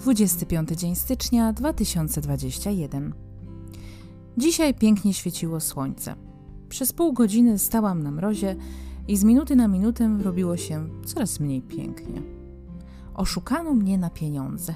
[0.00, 3.14] 25 dzień stycznia 2021.
[4.36, 6.14] Dzisiaj pięknie świeciło słońce.
[6.68, 8.56] Przez pół godziny stałam na mrozie
[9.08, 12.22] i z minuty na minutę robiło się coraz mniej pięknie.
[13.14, 14.74] Oszukano mnie na pieniądze.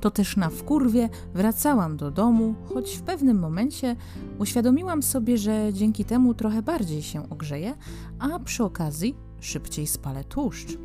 [0.00, 3.96] To też na wkurwie wracałam do domu, choć w pewnym momencie
[4.38, 7.74] uświadomiłam sobie, że dzięki temu trochę bardziej się ogrzeję,
[8.18, 10.78] a przy okazji szybciej spalę tłuszcz.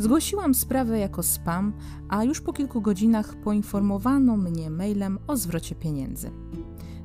[0.00, 1.72] Zgłosiłam sprawę jako spam,
[2.08, 6.30] a już po kilku godzinach poinformowano mnie mailem o zwrocie pieniędzy.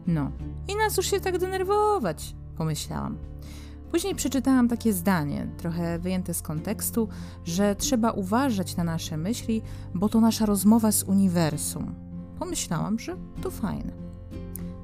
[0.07, 0.31] No,
[0.67, 3.17] i nas już się tak denerwować, pomyślałam.
[3.91, 7.07] Później przeczytałam takie zdanie, trochę wyjęte z kontekstu,
[7.45, 9.61] że trzeba uważać na nasze myśli,
[9.93, 11.95] bo to nasza rozmowa z uniwersum.
[12.39, 13.93] Pomyślałam, że to fajne.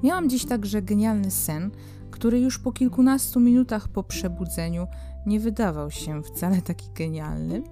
[0.02, 1.70] Miałam dziś także genialny sen,
[2.12, 4.86] który już po kilkunastu minutach po przebudzeniu
[5.26, 7.62] nie wydawał się wcale taki genialny.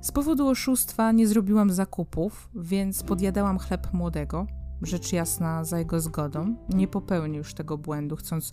[0.00, 4.46] Z powodu oszustwa nie zrobiłam zakupów, więc podjadałam chleb młodego,
[4.82, 6.56] rzecz jasna za jego zgodą.
[6.68, 8.50] Nie popełnił już tego błędu, chcąc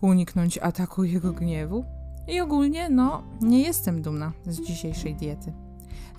[0.00, 1.84] uniknąć ataku jego gniewu.
[2.28, 5.52] I ogólnie, no, nie jestem dumna z dzisiejszej diety.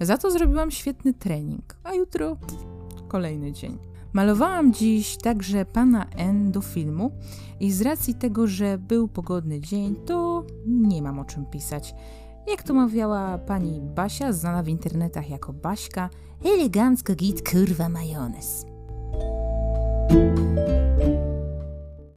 [0.02, 2.38] Za to zrobiłam świetny trening, a jutro
[3.08, 3.78] kolejny dzień.
[4.14, 7.12] Malowałam dziś także pana N do filmu
[7.60, 11.96] i z racji tego, że był pogodny dzień, to nie mam o czym pisać.
[12.48, 16.10] Jak to mawiała pani Basia, znana w internetach jako Baśka,
[16.46, 18.66] elegancko git kurwa majonez.